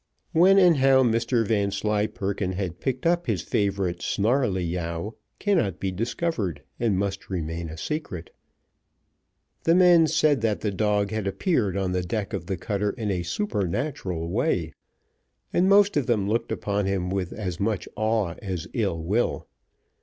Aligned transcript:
[Footnote 0.33 0.39
1: 0.53 0.55
Pleasure 0.55 0.63
House.] 0.63 0.63
When 0.63 0.65
and 0.65 0.77
how 0.77 1.03
Mr 1.19 1.47
Vanslyperken 1.47 2.51
had 2.53 2.79
picked 2.79 3.05
up 3.05 3.27
his 3.27 3.43
favourite 3.43 4.01
Snarleyyow 4.01 5.13
cannot 5.37 5.79
be 5.79 5.91
discovered, 5.91 6.63
and 6.79 6.97
must 6.97 7.29
remain 7.29 7.69
a 7.69 7.77
secret. 7.77 8.31
The 9.63 9.75
men 9.75 10.07
said 10.07 10.41
that 10.41 10.61
the 10.61 10.71
dog 10.71 11.11
had 11.11 11.27
appeared 11.27 11.77
on 11.77 11.91
the 11.91 12.01
deck 12.01 12.33
of 12.33 12.47
the 12.47 12.57
cutter 12.57 12.89
in 12.89 13.11
a 13.11 13.21
supernatural 13.21 14.27
way, 14.27 14.73
and 15.53 15.69
most 15.69 15.95
of 15.95 16.07
them 16.07 16.27
looked 16.27 16.51
upon 16.51 16.87
him 16.87 17.11
with 17.11 17.31
as 17.33 17.59
much 17.59 17.87
awe 17.95 18.33
as 18.41 18.65
ill 18.73 19.03
will. 19.03 19.45